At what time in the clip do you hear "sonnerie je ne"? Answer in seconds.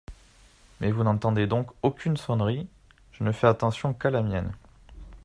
2.17-3.31